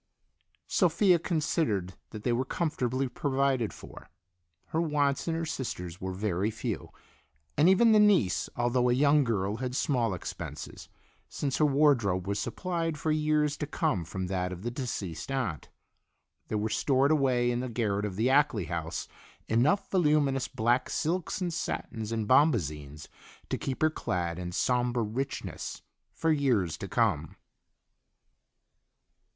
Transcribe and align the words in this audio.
Sophia 0.65 1.19
considered 1.19 1.93
that 2.09 2.23
they 2.23 2.33
were 2.33 2.43
comfortably 2.43 3.07
provided 3.07 3.71
for. 3.71 4.09
Her 4.69 4.81
wants 4.81 5.27
and 5.27 5.37
her 5.37 5.45
sister's 5.45 6.01
were 6.01 6.15
very 6.15 6.49
few, 6.49 6.89
and 7.55 7.69
even 7.69 7.91
the 7.91 7.99
niece, 7.99 8.49
although 8.55 8.89
a 8.89 8.93
young 8.95 9.23
girl, 9.23 9.57
had 9.57 9.75
small 9.75 10.15
expenses, 10.15 10.89
since 11.29 11.57
her 11.57 11.67
wardrobe 11.67 12.25
was 12.25 12.39
supplied 12.39 12.97
for 12.97 13.11
years 13.11 13.55
to 13.57 13.67
come 13.67 14.03
from 14.03 14.25
that 14.25 14.51
of 14.51 14.63
the 14.63 14.71
deceased 14.71 15.31
aunt. 15.31 15.69
There 16.47 16.57
were 16.57 16.67
stored 16.69 17.11
away 17.11 17.51
in 17.51 17.59
the 17.59 17.69
garret 17.69 18.03
of 18.03 18.15
the 18.15 18.27
Ackley 18.27 18.65
house 18.65 19.07
enough 19.47 19.87
voluminous 19.91 20.47
black 20.47 20.89
silks 20.89 21.41
and 21.41 21.53
satins 21.53 22.11
and 22.11 22.27
bombazines 22.27 23.07
to 23.49 23.57
keep 23.59 23.83
her 23.83 23.91
clad 23.91 24.39
in 24.39 24.51
somber 24.51 25.03
richness 25.03 25.83
for 26.11 26.31
years 26.31 26.75
to 26.79 26.87
come. 26.87 27.35